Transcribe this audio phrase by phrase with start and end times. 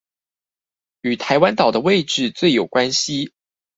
[1.01, 3.33] 與台灣島的位置最有關係